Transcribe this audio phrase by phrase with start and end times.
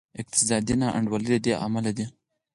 [0.21, 2.05] اقتصادي نا انډولي له دې امله ده.